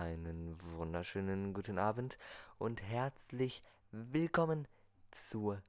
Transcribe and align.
Einen 0.00 0.58
wunderschönen 0.78 1.52
guten 1.52 1.76
Abend 1.78 2.16
und 2.56 2.82
herzlich 2.82 3.62
willkommen 3.90 4.66
zur 5.10 5.62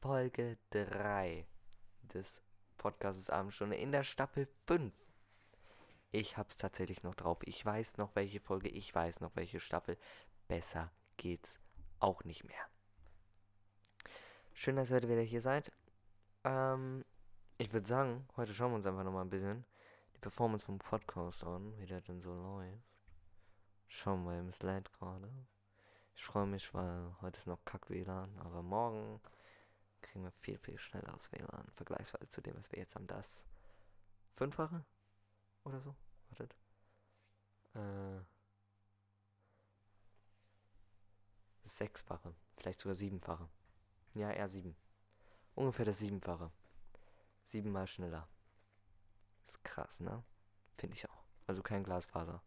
Folge 0.00 0.58
3 0.70 1.46
des 2.02 2.42
Podcasts 2.78 3.30
Abendstunde 3.30 3.76
in 3.76 3.92
der 3.92 4.02
Staffel 4.02 4.48
5. 4.66 4.92
Ich 6.10 6.36
hab's 6.36 6.56
tatsächlich 6.56 7.04
noch 7.04 7.14
drauf. 7.14 7.38
Ich 7.44 7.64
weiß 7.64 7.96
noch 7.98 8.16
welche 8.16 8.40
Folge, 8.40 8.68
ich 8.68 8.92
weiß 8.92 9.20
noch 9.20 9.36
welche 9.36 9.60
Staffel. 9.60 9.96
Besser 10.48 10.90
geht's 11.16 11.60
auch 12.00 12.24
nicht 12.24 12.42
mehr. 12.42 12.66
Schön, 14.52 14.74
dass 14.74 14.90
ihr 14.90 14.96
heute 14.96 15.08
wieder 15.08 15.22
hier 15.22 15.42
seid. 15.42 15.70
Ähm, 16.42 17.04
ich 17.56 17.72
würde 17.72 17.86
sagen, 17.86 18.26
heute 18.36 18.52
schauen 18.52 18.72
wir 18.72 18.76
uns 18.78 18.86
einfach 18.86 19.04
nochmal 19.04 19.24
ein 19.24 19.30
bisschen 19.30 19.64
die 20.16 20.18
Performance 20.18 20.66
vom 20.66 20.80
Podcast 20.80 21.44
an, 21.44 21.72
wie 21.78 21.86
der 21.86 22.00
denn 22.00 22.20
so 22.20 22.34
läuft. 22.34 22.95
Schauen 23.88 24.24
wir, 24.24 24.48
es 24.48 24.62
lädt 24.62 24.92
gerade. 24.92 25.30
Ich 26.14 26.24
freue 26.24 26.46
mich, 26.46 26.72
weil 26.74 27.14
heute 27.20 27.38
ist 27.38 27.46
noch 27.46 27.64
Kack-WLAN, 27.64 28.38
aber 28.38 28.62
morgen 28.62 29.20
kriegen 30.00 30.24
wir 30.24 30.32
viel, 30.32 30.58
viel 30.58 30.78
schneller 30.78 31.14
aus 31.14 31.30
WLAN, 31.32 31.70
vergleichsweise 31.74 32.28
zu 32.28 32.40
dem, 32.40 32.56
was 32.56 32.70
wir 32.72 32.78
jetzt 32.78 32.94
haben. 32.94 33.06
Das 33.06 33.44
fünffache 34.34 34.84
oder 35.64 35.80
so? 35.80 35.94
Wartet. 36.30 36.56
Äh, 37.74 38.20
sechsfache, 41.64 42.34
vielleicht 42.56 42.80
sogar 42.80 42.94
siebenfache. 42.94 43.48
Ja, 44.14 44.30
eher 44.30 44.48
sieben. 44.48 44.76
Ungefähr 45.54 45.84
das 45.84 45.98
siebenfache. 45.98 46.50
Siebenmal 47.44 47.86
schneller. 47.86 48.28
Ist 49.46 49.62
krass, 49.62 50.00
ne? 50.00 50.24
Finde 50.78 50.96
ich 50.96 51.08
auch. 51.08 51.24
Also 51.46 51.62
kein 51.62 51.84
Glasfaser. 51.84 52.42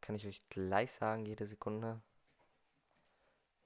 Kann 0.00 0.14
ich 0.14 0.26
euch 0.26 0.40
gleich 0.48 0.92
sagen, 0.92 1.26
jede 1.26 1.46
Sekunde. 1.46 2.00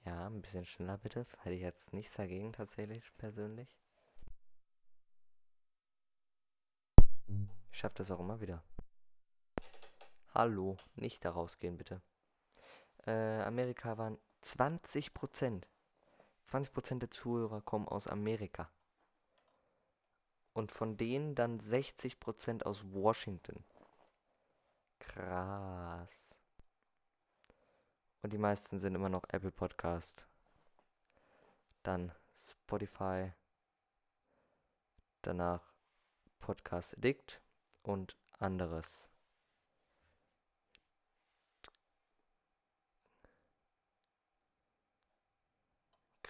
Ja, 0.04 0.26
ein 0.26 0.42
bisschen 0.42 0.64
schneller 0.66 0.98
bitte. 0.98 1.26
Hätte 1.42 1.54
ich 1.54 1.62
jetzt 1.62 1.92
nichts 1.92 2.16
dagegen 2.16 2.52
tatsächlich, 2.52 3.04
persönlich. 3.18 3.76
Ich 7.70 7.78
schaffe 7.78 7.96
das 7.96 8.10
auch 8.10 8.20
immer 8.20 8.40
wieder. 8.40 8.62
Hallo, 10.34 10.78
nicht 10.94 11.22
da 11.26 11.30
rausgehen, 11.30 11.76
bitte. 11.76 12.00
Äh, 13.06 13.42
Amerika 13.42 13.98
waren 13.98 14.16
20 14.40 15.12
Prozent. 15.12 15.68
20 16.44 16.72
Prozent 16.72 17.02
der 17.02 17.10
Zuhörer 17.10 17.60
kommen 17.60 17.86
aus 17.86 18.06
Amerika. 18.06 18.70
Und 20.54 20.72
von 20.72 20.96
denen 20.96 21.34
dann 21.34 21.60
60 21.60 22.18
Prozent 22.18 22.64
aus 22.64 22.82
Washington. 22.92 23.62
Krass. 25.00 26.08
Und 28.22 28.32
die 28.32 28.38
meisten 28.38 28.78
sind 28.78 28.94
immer 28.94 29.10
noch 29.10 29.24
Apple 29.28 29.52
Podcast. 29.52 30.26
Dann 31.82 32.10
Spotify. 32.38 33.32
Danach 35.20 35.74
Podcast 36.40 36.96
Addict 36.96 37.42
und 37.82 38.16
anderes. 38.38 39.11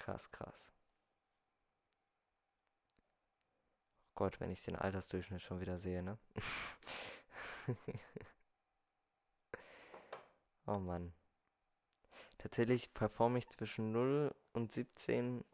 Krass, 0.03 0.29
krass. 0.33 0.73
Oh 4.09 4.13
Gott, 4.17 4.41
wenn 4.41 4.51
ich 4.51 4.61
den 4.61 4.75
Altersdurchschnitt 4.75 5.41
schon 5.43 5.61
wieder 5.61 5.79
sehe, 5.79 6.03
ne? 6.03 6.19
oh 10.67 10.81
Mann. 10.81 11.15
Tatsächlich 12.39 12.93
performe 12.93 13.39
ich 13.39 13.49
zwischen 13.49 13.93
0 13.93 14.35
und 14.53 14.73
17. 14.73 15.45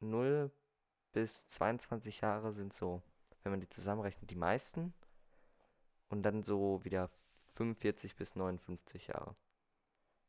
0 0.00 0.50
bis 1.12 1.46
22 1.46 2.20
Jahre 2.20 2.50
sind 2.50 2.72
so, 2.72 3.00
wenn 3.44 3.52
man 3.52 3.60
die 3.60 3.68
zusammenrechnet, 3.68 4.28
die 4.28 4.34
meisten. 4.34 4.92
Und 6.08 6.24
dann 6.24 6.42
so 6.42 6.84
wieder 6.84 7.10
45 7.54 8.16
bis 8.16 8.34
59 8.34 9.06
Jahre. 9.06 9.36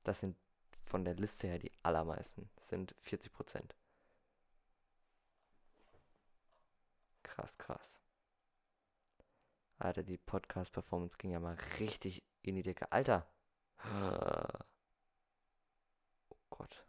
Das 0.04 0.20
sind 0.20 0.38
von 0.86 1.06
der 1.06 1.16
Liste 1.16 1.48
her 1.48 1.60
die 1.60 1.72
allermeisten. 1.84 2.50
Das 2.56 2.68
sind 2.68 2.96
40 3.02 3.32
Prozent. 3.34 3.76
Krass, 7.24 7.58
krass. 7.58 8.00
Alter, 9.80 10.04
die 10.04 10.18
Podcast-Performance 10.18 11.18
ging 11.18 11.32
ja 11.32 11.40
mal 11.40 11.58
richtig 11.80 12.24
in 12.42 12.56
die 12.56 12.64
Decke. 12.64 12.92
Alter! 12.92 13.28
Oh 16.30 16.36
Gott. 16.50 16.86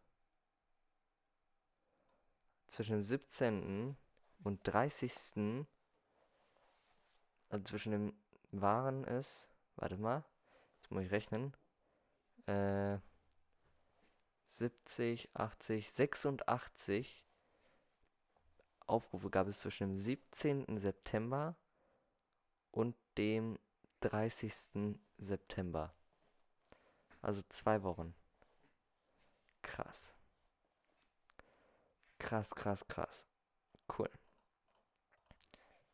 Zwischen 2.67 2.93
dem 2.93 3.03
17. 3.03 3.97
und 4.45 4.61
30. 4.65 5.67
Also 7.49 7.65
zwischen 7.65 7.93
dem 7.93 8.13
waren 8.53 9.05
es. 9.05 9.49
Warte 9.77 9.97
mal. 9.97 10.25
Jetzt 10.77 10.91
muss 10.91 11.05
ich 11.05 11.11
rechnen. 11.11 11.57
Äh. 12.47 12.99
70, 14.59 15.31
80, 15.35 15.91
86 15.91 17.25
Aufrufe 18.87 19.31
gab 19.31 19.49
es 19.49 19.61
zwischen 19.61 19.89
dem 19.89 19.97
17. 19.97 20.79
September 20.79 21.57
und 22.71 22.95
dem 23.17 23.59
30. 24.01 24.99
September. 25.19 25.95
Also 27.23 27.43
zwei 27.49 27.83
Wochen. 27.83 28.15
Krass. 29.63 30.13
Krass, 32.19 32.55
krass, 32.55 32.87
krass. 32.87 33.27
Cool. 33.99 34.11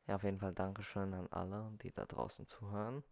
Ja, 0.07 0.17
auf 0.17 0.25
jeden 0.25 0.39
Fall 0.39 0.53
Dankeschön 0.53 1.15
an 1.15 1.29
alle, 1.29 1.71
die 1.83 1.93
da 1.93 2.05
draußen 2.05 2.47
zuhören. 2.47 3.05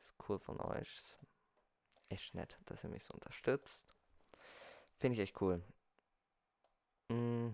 Ist 0.00 0.14
cool 0.28 0.38
von 0.38 0.60
euch. 0.60 1.16
Echt 2.14 2.34
nett, 2.34 2.58
dass 2.66 2.84
ihr 2.84 2.90
mich 2.90 3.04
so 3.04 3.14
unterstützt. 3.14 3.86
Finde 4.94 5.14
ich 5.16 5.20
echt 5.22 5.40
cool. 5.40 5.62
Mm. 7.08 7.50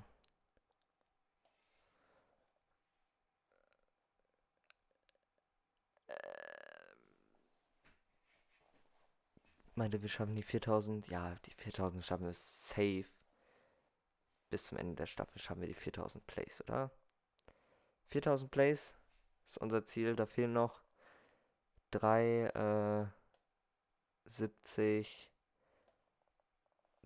Meinte, 9.74 10.02
wir 10.02 10.08
schaffen 10.10 10.36
die 10.36 10.42
4000. 10.42 11.08
Ja, 11.08 11.36
die 11.46 11.52
4000 11.52 12.04
schaffen 12.04 12.26
wir 12.26 12.34
safe. 12.34 13.06
Bis 14.50 14.66
zum 14.66 14.78
Ende 14.78 14.94
der 14.94 15.06
Staffel 15.06 15.40
schaffen 15.40 15.62
wir 15.62 15.68
die 15.68 15.74
4000 15.74 16.26
Plays, 16.26 16.60
oder? 16.62 16.90
4000 18.08 18.50
Plays 18.50 18.94
ist 19.46 19.58
unser 19.58 19.86
Ziel. 19.86 20.16
Da 20.16 20.26
fehlen 20.26 20.52
noch 20.52 20.82
3, 21.92 23.10
äh, 23.10 23.19
70, 24.30 25.30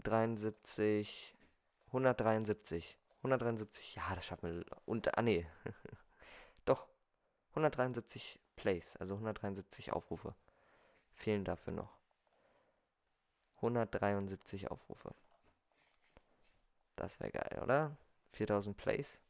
73, 0.02 1.34
173. 1.88 2.98
173, 3.18 3.94
ja, 3.94 4.14
das 4.14 4.26
schaffen 4.26 4.56
wir. 4.56 4.64
Und, 4.84 5.16
ah, 5.16 5.22
nee. 5.22 5.46
Doch. 6.64 6.86
173 7.50 8.40
Plays, 8.56 8.96
also 8.96 9.14
173 9.14 9.92
Aufrufe. 9.92 10.34
Fehlen 11.14 11.44
dafür 11.44 11.72
noch. 11.72 11.96
173 13.56 14.70
Aufrufe. 14.70 15.14
Das 16.96 17.20
wäre 17.20 17.30
geil, 17.30 17.62
oder? 17.62 17.96
4000 18.26 18.76
Plays. 18.76 19.20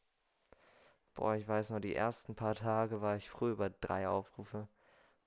Boah, 1.14 1.37
ich 1.37 1.46
weiß 1.46 1.70
noch, 1.70 1.81
die 1.81 1.94
ersten 1.94 2.35
paar 2.35 2.55
Tage 2.55 3.00
war 3.00 3.17
ich 3.17 3.31
früh 3.31 3.52
über 3.52 3.70
drei 3.70 4.08
Aufrufe. 4.08 4.69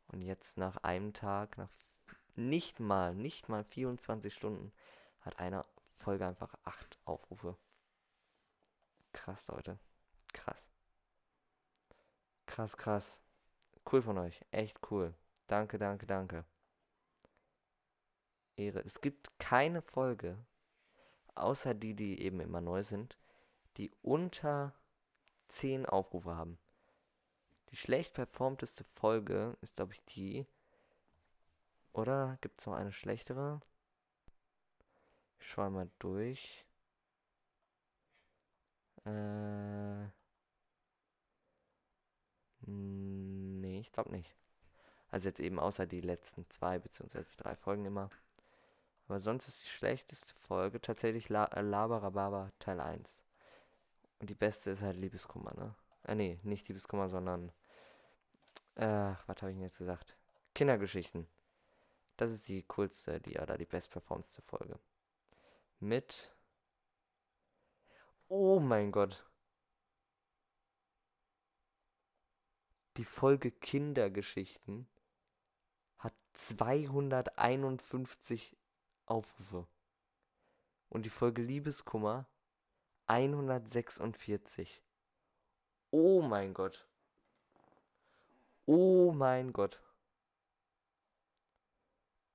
Und 0.07 0.21
jetzt 0.21 0.57
nach 0.57 0.77
einem 0.77 1.13
Tag, 1.13 1.57
nach 1.57 1.69
nicht 2.37 2.79
mal, 2.79 3.15
nicht 3.15 3.49
mal 3.49 3.63
24 3.63 4.33
Stunden, 4.33 4.71
hat 5.21 5.39
eine 5.39 5.65
Folge 5.97 6.25
einfach 6.25 6.53
acht 6.63 6.97
Aufrufe. 7.05 7.57
Krass, 9.13 9.45
Leute. 9.47 9.79
Krass. 10.31 10.69
Krass, 12.45 12.77
krass. 12.77 13.19
Cool 13.91 14.01
von 14.01 14.17
euch. 14.17 14.45
Echt 14.51 14.79
cool. 14.91 15.13
Danke, 15.47 15.77
danke, 15.77 16.05
danke. 16.05 16.45
Ehre. 18.55 18.79
Es 18.81 19.01
gibt 19.01 19.37
keine 19.39 19.81
Folge, 19.81 20.37
außer 21.35 21.73
die, 21.73 21.93
die 21.93 22.21
eben 22.21 22.39
immer 22.39 22.61
neu 22.61 22.83
sind, 22.83 23.17
die 23.77 23.91
unter 24.01 24.73
10 25.47 25.85
Aufrufe 25.85 26.35
haben. 26.35 26.57
Die 27.69 27.77
schlecht 27.77 28.13
performteste 28.13 28.83
Folge 28.95 29.57
ist, 29.61 29.75
glaube 29.75 29.93
ich, 29.93 30.03
die. 30.05 30.45
Oder 31.97 32.37
gibt 32.41 32.59
es 32.59 32.67
noch 32.67 32.75
eine 32.75 32.91
schlechtere? 32.91 33.59
Ich 35.39 35.47
schaue 35.49 35.71
mal 35.71 35.89
durch. 35.97 36.63
Äh. 39.03 40.05
Nee, 42.67 43.79
ich 43.79 43.91
glaube 43.91 44.11
nicht. 44.11 44.35
Also 45.09 45.27
jetzt 45.27 45.39
eben 45.39 45.59
außer 45.59 45.87
die 45.87 46.01
letzten 46.01 46.47
zwei 46.51 46.77
bzw. 46.77 47.23
drei 47.37 47.55
Folgen 47.55 47.85
immer. 47.85 48.11
Aber 49.07 49.19
sonst 49.19 49.47
ist 49.47 49.63
die 49.63 49.69
schlechteste 49.69 50.31
Folge 50.35 50.79
tatsächlich 50.79 51.31
äh, 51.31 51.61
Labarababa 51.61 52.51
Teil 52.59 52.79
1. 52.79 53.23
Und 54.19 54.29
die 54.29 54.35
beste 54.35 54.69
ist 54.69 54.83
halt 54.83 54.97
Liebeskummer, 54.97 55.53
ne? 55.55 55.73
Äh, 56.03 56.13
nee, 56.13 56.39
nicht 56.43 56.67
Liebeskummer, 56.67 57.09
sondern. 57.09 57.51
Äh, 58.75 59.15
was 59.25 59.41
habe 59.41 59.49
ich 59.49 59.57
denn 59.57 59.63
jetzt 59.63 59.79
gesagt? 59.79 60.15
Kindergeschichten. 60.53 61.27
Das 62.17 62.31
ist 62.31 62.47
die 62.47 62.63
coolste, 62.63 63.21
die 63.21 63.39
oder 63.39 63.57
die 63.57 63.65
bestperformste 63.65 64.41
Folge. 64.41 64.77
Mit. 65.79 66.35
Oh 68.27 68.59
mein 68.59 68.91
Gott. 68.91 69.23
Die 72.97 73.05
Folge 73.05 73.51
Kindergeschichten 73.51 74.87
hat 75.99 76.15
251 76.33 78.57
Aufrufe. 79.05 79.67
Und 80.89 81.05
die 81.05 81.11
Folge 81.11 81.43
Liebeskummer 81.43 82.25
146. 83.05 84.81
Oh 85.91 86.23
mein 86.23 86.55
Gott. 86.55 86.87
Oh 88.65 89.11
mein 89.11 89.53
Gott. 89.53 89.79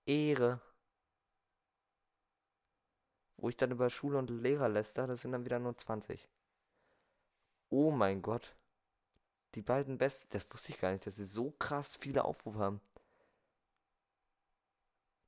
Ehre. 0.07 0.61
Wo 3.37 3.49
ich 3.49 3.57
dann 3.57 3.71
über 3.71 3.91
Schule 3.91 4.19
und 4.19 4.31
Lehrer 4.31 4.69
läster, 4.69 5.07
das 5.07 5.23
sind 5.23 5.33
dann 5.33 5.45
wieder 5.45 5.59
nur 5.59 5.77
20. 5.77 6.29
Oh 7.71 7.91
mein 7.91 8.23
Gott. 8.23 8.55
Die 9.55 9.63
beiden 9.63 9.99
besten, 9.99 10.29
das 10.31 10.51
wusste 10.53 10.73
ich 10.73 10.79
gar 10.79 10.93
nicht, 10.93 11.07
dass 11.07 11.17
sie 11.17 11.25
so 11.25 11.51
krass 11.53 11.97
viele 11.97 12.25
Aufrufe 12.25 12.59
haben. 12.59 12.81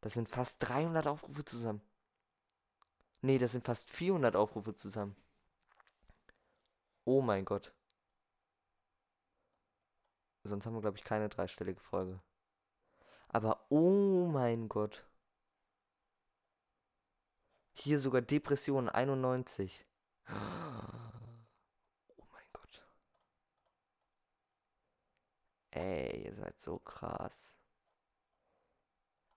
Das 0.00 0.14
sind 0.14 0.28
fast 0.28 0.56
300 0.60 1.06
Aufrufe 1.06 1.44
zusammen. 1.44 1.82
Nee, 3.22 3.38
das 3.38 3.52
sind 3.52 3.64
fast 3.64 3.90
400 3.90 4.36
Aufrufe 4.36 4.74
zusammen. 4.74 5.16
Oh 7.04 7.22
mein 7.22 7.44
Gott. 7.44 7.72
Sonst 10.44 10.66
haben 10.66 10.74
wir, 10.74 10.82
glaube 10.82 10.98
ich, 10.98 11.04
keine 11.04 11.30
dreistellige 11.30 11.80
Folge. 11.80 12.20
Aber 13.34 13.66
oh 13.68 14.28
mein 14.28 14.68
Gott. 14.68 15.04
Hier 17.72 17.98
sogar 17.98 18.22
Depression 18.22 18.88
91. 18.88 19.84
Oh 20.28 20.34
mein 22.30 22.46
Gott. 22.52 22.86
Ey, 25.72 26.26
ihr 26.26 26.34
seid 26.36 26.60
so 26.60 26.78
krass. 26.78 27.56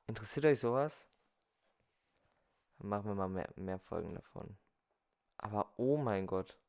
Interessiert 0.05 0.45
euch 0.45 0.59
sowas? 0.59 0.93
Dann 2.77 2.89
machen 2.89 3.05
wir 3.07 3.15
mal 3.15 3.29
mehr, 3.29 3.49
mehr 3.55 3.79
Folgen 3.79 4.13
davon. 4.13 4.59
Aber 5.37 5.73
oh 5.77 5.97
mein 5.97 6.27
Gott. 6.27 6.59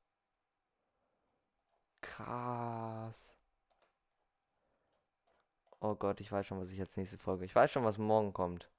Krass. 2.00 3.37
Oh 5.80 5.94
Gott, 5.96 6.20
ich 6.20 6.30
weiß 6.30 6.46
schon, 6.46 6.60
was 6.60 6.70
ich 6.70 6.78
jetzt 6.78 6.96
nächste 6.96 7.18
Folge. 7.18 7.44
Ich 7.44 7.54
weiß 7.54 7.70
schon, 7.72 7.84
was 7.84 7.98
morgen 7.98 8.32
kommt. 8.32 8.70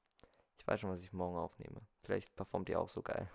Ich 0.58 0.68
weiß 0.68 0.80
schon, 0.82 0.92
was 0.92 1.02
ich 1.02 1.14
morgen 1.14 1.38
aufnehme. 1.38 1.82
Vielleicht 2.02 2.36
performt 2.36 2.70
ihr 2.70 2.80
auch 2.80 2.90
so 2.90 3.02
geil. 3.02 3.30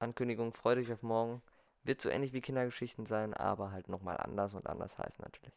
Ankündigung, 0.00 0.52
freut 0.52 0.78
euch 0.78 0.90
auf 0.92 1.04
morgen. 1.04 1.42
Wird 1.84 2.00
so 2.00 2.08
ähnlich 2.08 2.32
wie 2.32 2.40
Kindergeschichten 2.40 3.06
sein, 3.06 3.34
aber 3.34 3.70
halt 3.70 3.88
nochmal 3.88 4.16
anders 4.16 4.54
und 4.54 4.66
anders 4.66 4.98
heißt 4.98 5.20
natürlich. 5.20 5.54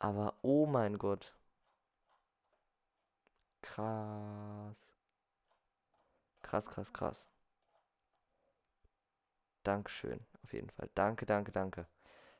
Aber 0.00 0.34
oh 0.42 0.66
mein 0.66 0.98
Gott. 0.98 1.32
Krass. 3.62 4.76
Krass, 6.42 6.68
krass, 6.68 6.92
krass. 6.92 7.24
Dankeschön, 9.64 10.20
auf 10.42 10.52
jeden 10.52 10.68
Fall. 10.70 10.90
Danke, 10.94 11.24
danke, 11.26 11.50
danke. 11.52 11.86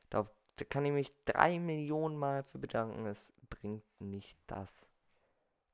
Da, 0.09 0.23
da 0.23 0.29
kann 0.65 0.85
ich 0.85 0.91
mich 0.91 1.13
drei 1.25 1.59
Millionen 1.59 2.17
Mal 2.17 2.43
für 2.43 2.59
bedanken. 2.59 3.05
Es 3.05 3.33
bringt 3.49 3.83
nicht 3.99 4.37
das 4.47 4.87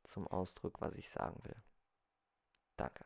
zum 0.04 0.28
Ausdruck, 0.28 0.82
was 0.82 0.94
ich 0.96 1.10
sagen 1.10 1.44
will. 1.44 1.56
Danke. 2.78 3.06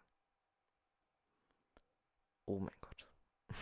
Oh 2.46 2.60
mein 2.60 2.76
Gott. 2.82 3.08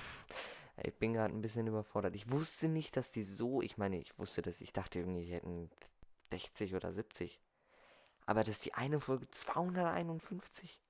ich 0.83 0.93
bin 0.95 1.13
gerade 1.13 1.33
ein 1.33 1.41
bisschen 1.41 1.67
überfordert. 1.67 2.15
Ich 2.15 2.31
wusste 2.31 2.67
nicht, 2.67 2.97
dass 2.97 3.11
die 3.11 3.23
so, 3.23 3.61
ich 3.61 3.77
meine, 3.77 3.99
ich 3.99 4.17
wusste 4.17 4.41
das, 4.41 4.59
ich 4.61 4.73
dachte 4.73 4.99
irgendwie, 4.99 5.25
die 5.25 5.33
hätten 5.33 5.69
60 6.31 6.75
oder 6.75 6.93
70. 6.93 7.39
Aber 8.25 8.41
das 8.41 8.55
ist 8.55 8.65
die 8.65 8.73
eine 8.73 8.99
Folge 8.99 9.29
251. 9.31 10.81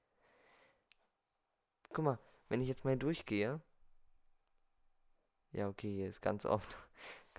Guck 1.93 2.05
mal, 2.05 2.19
wenn 2.49 2.61
ich 2.61 2.67
jetzt 2.67 2.85
mal 2.85 2.97
durchgehe. 2.97 3.61
Ja, 5.51 5.67
okay, 5.67 5.91
hier 5.93 6.07
ist 6.07 6.21
ganz 6.21 6.45
oft. 6.45 6.77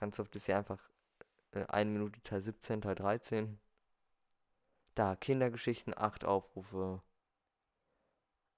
Ganz 0.00 0.18
oft 0.18 0.34
ist 0.34 0.46
ja 0.46 0.58
einfach 0.58 0.80
äh, 1.52 1.64
1 1.66 1.90
Minute 1.92 2.22
Teil 2.22 2.40
17, 2.40 2.80
Teil 2.82 2.94
13. 2.94 3.60
Da, 4.94 5.14
Kindergeschichten, 5.16 5.96
8 5.96 6.24
Aufrufe. 6.24 7.02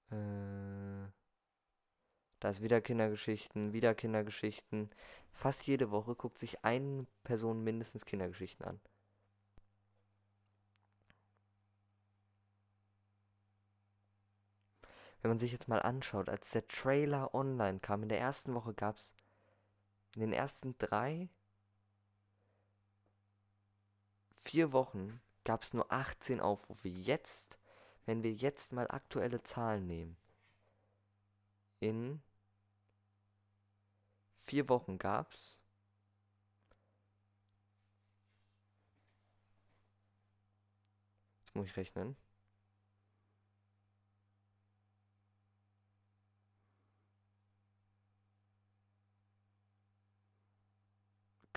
Äh, 0.09 0.15
da 2.39 2.49
ist 2.49 2.61
wieder 2.61 2.81
Kindergeschichten, 2.81 3.73
wieder 3.73 3.93
Kindergeschichten. 3.93 4.89
Fast 5.31 5.65
jede 5.67 5.91
Woche 5.91 6.15
guckt 6.15 6.39
sich 6.39 6.63
eine 6.63 7.05
Person 7.23 7.63
mindestens 7.63 8.05
Kindergeschichten 8.05 8.65
an. 8.65 8.79
wenn 15.23 15.31
man 15.31 15.39
sich 15.39 15.53
jetzt 15.53 15.69
mal 15.69 15.81
anschaut, 15.81 16.27
als 16.27 16.51
der 16.51 16.67
Trailer 16.67 17.33
online 17.33 17.79
kam, 17.79 18.03
in 18.03 18.09
der 18.09 18.19
ersten 18.19 18.53
Woche 18.53 18.73
gab 18.73 18.97
es 18.97 19.13
in 20.15 20.21
den 20.21 20.33
ersten 20.33 20.77
drei, 20.77 21.29
vier 24.43 24.71
Wochen 24.71 25.21
gab 25.43 25.63
es 25.63 25.73
nur 25.73 25.91
18 25.91 26.39
Aufrufe. 26.39 26.87
Jetzt, 26.87 27.57
wenn 28.05 28.23
wir 28.23 28.33
jetzt 28.33 28.71
mal 28.71 28.87
aktuelle 28.89 29.41
Zahlen 29.43 29.87
nehmen, 29.87 30.17
in 31.79 32.21
vier 34.45 34.69
Wochen 34.69 34.97
gab 34.97 35.33
es 35.33 35.59
Jetzt 41.53 41.55
muss 41.55 41.67
ich 41.67 41.77
rechnen. 41.77 42.22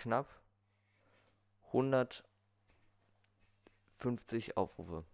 Knapp 0.07 0.31
150 1.73 4.57
Aufrufe 4.57 5.05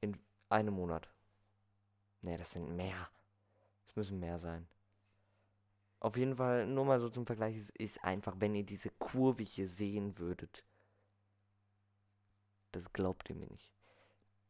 in 0.00 0.18
einem 0.48 0.72
Monat. 0.72 1.10
Ne, 2.22 2.38
das 2.38 2.52
sind 2.52 2.74
mehr. 2.74 3.10
Es 3.86 3.94
müssen 3.94 4.18
mehr 4.18 4.38
sein. 4.38 4.66
Auf 6.00 6.16
jeden 6.16 6.36
Fall, 6.36 6.66
nur 6.66 6.86
mal 6.86 6.98
so 6.98 7.10
zum 7.10 7.26
Vergleich, 7.26 7.58
es 7.58 7.68
ist 7.68 8.02
einfach, 8.02 8.36
wenn 8.38 8.54
ihr 8.54 8.64
diese 8.64 8.88
Kurve 8.88 9.42
hier 9.42 9.68
sehen 9.68 10.16
würdet. 10.16 10.64
Das 12.72 12.90
glaubt 12.94 13.28
ihr 13.28 13.36
mir 13.36 13.48
nicht. 13.48 13.70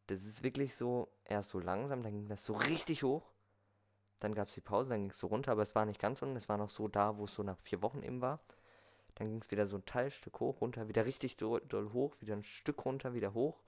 Das 0.06 0.22
ist 0.22 0.44
wirklich 0.44 0.76
so, 0.76 1.08
erst 1.24 1.50
so 1.50 1.58
langsam, 1.58 2.04
dann 2.04 2.12
ging 2.12 2.28
das 2.28 2.46
so 2.46 2.52
richtig 2.52 3.02
hoch. 3.02 3.32
Dann 4.20 4.36
gab 4.36 4.46
es 4.46 4.54
die 4.54 4.60
Pause, 4.60 4.90
dann 4.90 5.00
ging 5.00 5.10
es 5.10 5.18
so 5.18 5.26
runter, 5.26 5.50
aber 5.50 5.62
es 5.62 5.74
war 5.74 5.86
nicht 5.86 5.98
ganz 5.98 6.22
unten, 6.22 6.36
es 6.36 6.48
war 6.48 6.56
noch 6.56 6.70
so 6.70 6.86
da, 6.86 7.16
wo 7.16 7.24
es 7.24 7.34
so 7.34 7.42
nach 7.42 7.58
vier 7.58 7.82
Wochen 7.82 8.04
eben 8.04 8.20
war. 8.20 8.38
Dann 9.16 9.28
ging 9.28 9.40
es 9.40 9.50
wieder 9.50 9.66
so 9.66 9.76
ein 9.76 9.84
Teilstück 9.84 10.40
hoch, 10.40 10.60
runter, 10.60 10.88
wieder 10.88 11.06
richtig 11.06 11.36
doll, 11.36 11.62
doll 11.68 11.92
hoch, 11.92 12.14
wieder 12.20 12.34
ein 12.34 12.44
Stück 12.44 12.84
runter, 12.84 13.14
wieder 13.14 13.34
hoch, 13.34 13.62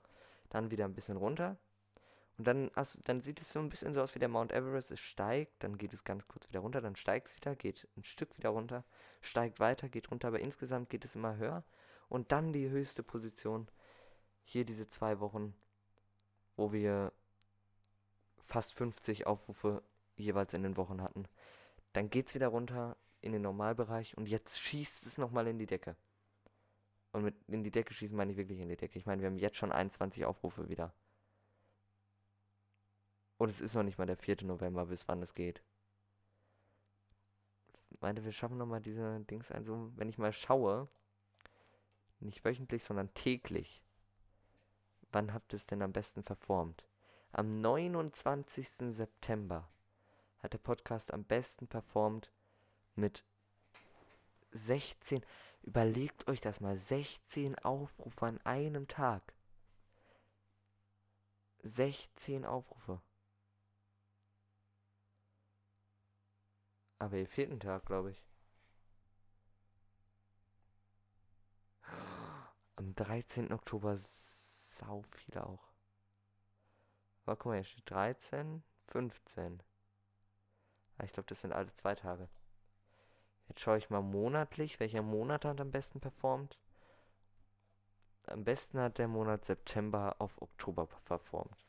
dann 0.49 0.71
wieder 0.71 0.85
ein 0.85 0.93
bisschen 0.93 1.17
runter. 1.17 1.57
Und 2.37 2.45
dann, 2.45 2.69
also, 2.75 2.99
dann 3.03 3.21
sieht 3.21 3.41
es 3.41 3.51
so 3.51 3.59
ein 3.59 3.69
bisschen 3.69 3.93
so 3.93 4.01
aus 4.01 4.13
wie 4.13 4.19
der 4.19 4.29
Mount 4.29 4.51
Everest. 4.51 4.91
Es 4.91 4.99
steigt, 4.99 5.63
dann 5.63 5.77
geht 5.77 5.93
es 5.93 6.03
ganz 6.03 6.27
kurz 6.27 6.47
wieder 6.49 6.59
runter, 6.59 6.81
dann 6.81 6.95
steigt 6.95 7.29
es 7.29 7.35
wieder, 7.35 7.55
geht 7.55 7.87
ein 7.97 8.03
Stück 8.03 8.37
wieder 8.37 8.49
runter, 8.49 8.83
steigt 9.21 9.59
weiter, 9.59 9.89
geht 9.89 10.11
runter, 10.11 10.27
aber 10.27 10.39
insgesamt 10.39 10.89
geht 10.89 11.03
es 11.05 11.15
immer 11.15 11.37
höher. 11.37 11.63
Und 12.09 12.31
dann 12.31 12.53
die 12.53 12.69
höchste 12.69 13.03
Position. 13.03 13.67
Hier 14.43 14.65
diese 14.65 14.87
zwei 14.87 15.19
Wochen, 15.19 15.55
wo 16.55 16.71
wir 16.71 17.11
fast 18.45 18.73
50 18.75 19.27
Aufrufe 19.27 19.81
jeweils 20.15 20.53
in 20.53 20.63
den 20.63 20.77
Wochen 20.77 21.01
hatten. 21.01 21.25
Dann 21.93 22.09
geht 22.09 22.27
es 22.27 22.35
wieder 22.35 22.47
runter 22.47 22.95
in 23.27 23.33
den 23.33 23.43
Normalbereich 23.43 24.17
und 24.17 24.27
jetzt 24.27 24.59
schießt 24.59 25.05
es 25.05 25.17
nochmal 25.17 25.47
in 25.47 25.59
die 25.59 25.67
Decke. 25.67 25.95
Und 27.11 27.23
mit 27.23 27.35
in 27.47 27.63
die 27.63 27.71
Decke 27.71 27.93
schießen 27.93 28.15
meine 28.15 28.31
ich 28.31 28.37
wirklich 28.37 28.59
in 28.59 28.69
die 28.69 28.77
Decke. 28.77 28.97
Ich 28.97 29.05
meine, 29.05 29.21
wir 29.21 29.29
haben 29.29 29.37
jetzt 29.37 29.57
schon 29.57 29.71
21 29.71 30.25
Aufrufe 30.25 30.69
wieder. 30.69 30.93
Und 33.37 33.49
es 33.49 33.61
ist 33.61 33.75
noch 33.75 33.83
nicht 33.83 33.97
mal 33.97 34.07
der 34.07 34.17
4. 34.17 34.43
November, 34.43 34.87
bis 34.87 35.07
wann 35.07 35.21
es 35.21 35.33
geht. 35.33 35.61
Ich 37.91 38.01
meine, 38.01 38.23
wir 38.23 38.31
schaffen 38.31 38.57
nochmal 38.57 38.81
diese 38.81 39.19
Dings 39.21 39.51
ein. 39.51 39.63
So, 39.63 39.91
wenn 39.95 40.09
ich 40.09 40.17
mal 40.17 40.33
schaue, 40.33 40.87
nicht 42.19 42.43
wöchentlich, 42.43 42.83
sondern 42.83 43.13
täglich. 43.13 43.81
Wann 45.11 45.33
habt 45.33 45.53
ihr 45.53 45.57
es 45.57 45.67
denn 45.67 45.81
am 45.81 45.93
besten 45.93 46.23
verformt? 46.23 46.85
Am 47.31 47.61
29. 47.61 48.69
September 48.69 49.69
hat 50.39 50.53
der 50.53 50.59
Podcast 50.59 51.13
am 51.13 51.23
besten 51.23 51.67
performt 51.67 52.31
mit 52.97 53.23
16. 54.51 55.25
Überlegt 55.63 56.27
euch 56.27 56.41
das 56.41 56.59
mal. 56.59 56.77
16 56.77 57.57
Aufrufe 57.59 58.25
an 58.25 58.39
einem 58.41 58.87
Tag. 58.87 59.33
16 61.63 62.45
Aufrufe. 62.45 63.01
Aber 66.99 67.17
ihr 67.17 67.27
vierten 67.27 67.59
Tag, 67.59 67.85
glaube 67.85 68.11
ich. 68.11 68.23
Am 72.75 72.93
13. 72.95 73.51
Oktober 73.51 73.97
sau 73.97 75.03
viele 75.11 75.45
auch. 75.45 75.67
Aber 77.25 77.35
guck 77.35 77.47
mal, 77.47 77.55
hier 77.55 77.65
steht 77.65 77.89
13, 77.89 78.63
15. 78.87 79.61
Ah, 80.97 81.03
ich 81.03 81.11
glaube, 81.11 81.27
das 81.27 81.41
sind 81.41 81.51
alle 81.51 81.71
zwei 81.73 81.93
Tage. 81.93 82.29
Jetzt 83.47 83.61
schaue 83.61 83.77
ich 83.77 83.89
mal 83.89 84.01
monatlich, 84.01 84.79
welcher 84.79 85.01
Monat 85.01 85.45
hat 85.45 85.61
am 85.61 85.71
besten 85.71 85.99
performt. 85.99 86.59
Am 88.23 88.43
besten 88.43 88.79
hat 88.79 88.97
der 88.97 89.07
Monat 89.07 89.45
September 89.45 90.15
auf 90.19 90.41
Oktober 90.41 90.87
performt. 91.05 91.65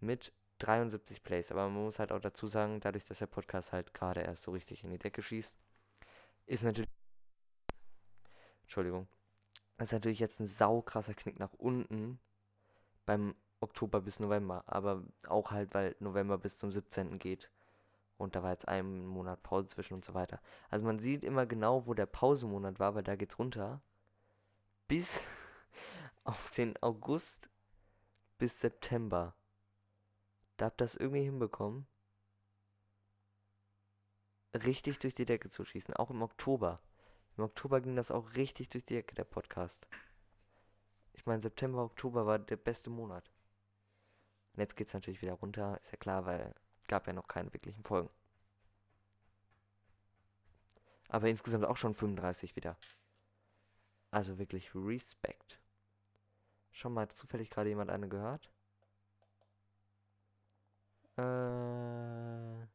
Mit 0.00 0.32
73 0.58 1.22
Plays. 1.22 1.50
Aber 1.50 1.68
man 1.68 1.84
muss 1.84 1.98
halt 1.98 2.12
auch 2.12 2.20
dazu 2.20 2.48
sagen, 2.48 2.80
dadurch, 2.80 3.04
dass 3.04 3.18
der 3.18 3.26
Podcast 3.26 3.72
halt 3.72 3.94
gerade 3.94 4.22
erst 4.22 4.42
so 4.42 4.50
richtig 4.50 4.82
in 4.84 4.90
die 4.90 4.98
Decke 4.98 5.22
schießt, 5.22 5.56
ist 6.46 6.64
natürlich. 6.64 6.90
Entschuldigung. 8.62 9.06
ist 9.78 9.92
natürlich 9.92 10.18
jetzt 10.18 10.40
ein 10.40 10.46
saukrasser 10.46 11.14
Knick 11.14 11.38
nach 11.38 11.52
unten 11.52 12.18
beim 13.04 13.36
Oktober 13.60 14.00
bis 14.00 14.18
November. 14.18 14.64
Aber 14.66 15.04
auch 15.28 15.52
halt, 15.52 15.72
weil 15.74 15.94
November 16.00 16.36
bis 16.38 16.58
zum 16.58 16.72
17. 16.72 17.18
geht. 17.18 17.50
Und 18.18 18.34
da 18.34 18.42
war 18.42 18.50
jetzt 18.50 18.68
ein 18.68 19.06
Monat 19.06 19.42
Pause 19.42 19.68
zwischen 19.68 19.94
und 19.94 20.04
so 20.04 20.14
weiter. 20.14 20.40
Also 20.70 20.86
man 20.86 20.98
sieht 20.98 21.22
immer 21.22 21.46
genau, 21.46 21.86
wo 21.86 21.94
der 21.94 22.06
Pausemonat 22.06 22.78
war, 22.78 22.94
weil 22.94 23.02
da 23.02 23.16
geht's 23.16 23.38
runter. 23.38 23.82
Bis 24.88 25.20
auf 26.24 26.50
den 26.52 26.80
August 26.82 27.50
bis 28.38 28.60
September. 28.60 29.34
Da 30.56 30.66
habt 30.66 30.80
ihr 30.80 30.84
das 30.84 30.96
irgendwie 30.96 31.24
hinbekommen. 31.24 31.86
Richtig 34.54 34.98
durch 34.98 35.14
die 35.14 35.26
Decke 35.26 35.50
zu 35.50 35.64
schießen. 35.64 35.94
Auch 35.94 36.10
im 36.10 36.22
Oktober. 36.22 36.80
Im 37.36 37.44
Oktober 37.44 37.82
ging 37.82 37.96
das 37.96 38.10
auch 38.10 38.34
richtig 38.34 38.70
durch 38.70 38.86
die 38.86 38.94
Decke, 38.94 39.14
der 39.14 39.24
Podcast. 39.24 39.86
Ich 41.12 41.26
meine, 41.26 41.42
September, 41.42 41.82
Oktober 41.82 42.24
war 42.24 42.38
der 42.38 42.56
beste 42.56 42.88
Monat. 42.88 43.30
Und 44.54 44.60
jetzt 44.60 44.76
geht 44.76 44.86
es 44.88 44.94
natürlich 44.94 45.20
wieder 45.20 45.34
runter, 45.34 45.78
ist 45.82 45.92
ja 45.92 45.98
klar, 45.98 46.24
weil 46.24 46.54
gab 46.88 47.06
ja 47.06 47.12
noch 47.12 47.28
keine 47.28 47.52
wirklichen 47.52 47.84
Folgen. 47.84 48.10
Aber 51.08 51.28
insgesamt 51.28 51.64
auch 51.64 51.76
schon 51.76 51.94
35 51.94 52.56
wieder. 52.56 52.76
Also 54.10 54.38
wirklich 54.38 54.74
Respekt. 54.74 55.60
Schon 56.72 56.92
mal 56.94 57.08
zufällig 57.08 57.50
gerade 57.50 57.68
jemand 57.68 57.90
eine 57.90 58.08
gehört? 58.08 58.50
Äh. 61.16 62.66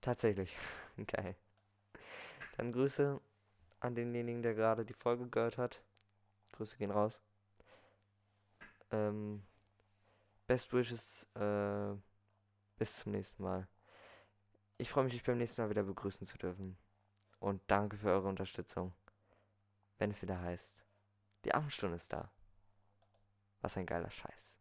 Tatsächlich. 0.00 0.54
Geil. 1.06 1.36
Dann 2.56 2.72
Grüße 2.72 3.20
an 3.80 3.94
denjenigen, 3.94 4.42
der 4.42 4.54
gerade 4.54 4.84
die 4.84 4.94
Folge 4.94 5.26
gehört 5.28 5.58
hat. 5.58 5.82
Grüße 6.52 6.76
gehen 6.76 6.90
raus. 6.90 7.20
Ähm, 8.90 9.42
Best 10.46 10.72
Wishes. 10.72 11.26
Äh, 11.34 11.96
bis 12.76 12.98
zum 12.98 13.12
nächsten 13.12 13.42
Mal. 13.42 13.68
Ich 14.78 14.90
freue 14.90 15.04
mich, 15.04 15.12
dich 15.12 15.22
beim 15.22 15.38
nächsten 15.38 15.62
Mal 15.62 15.70
wieder 15.70 15.84
begrüßen 15.84 16.26
zu 16.26 16.36
dürfen. 16.38 16.76
Und 17.38 17.62
danke 17.68 17.96
für 17.96 18.10
eure 18.10 18.28
Unterstützung. 18.28 18.92
Wenn 19.98 20.10
es 20.10 20.22
wieder 20.22 20.40
heißt, 20.40 20.76
die 21.44 21.54
Abendstunde 21.54 21.96
ist 21.96 22.12
da. 22.12 22.30
Was 23.60 23.76
ein 23.76 23.86
geiler 23.86 24.10
Scheiß. 24.10 24.58